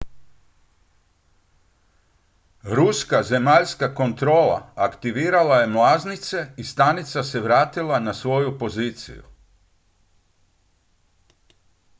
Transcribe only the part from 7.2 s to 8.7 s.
se vratila na svoju